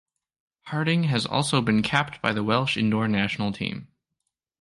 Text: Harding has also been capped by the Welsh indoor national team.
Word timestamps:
Harding 0.63 1.03
has 1.03 1.27
also 1.27 1.61
been 1.61 1.83
capped 1.83 2.23
by 2.23 2.33
the 2.33 2.43
Welsh 2.43 2.75
indoor 2.75 3.07
national 3.07 3.51
team. 3.51 3.87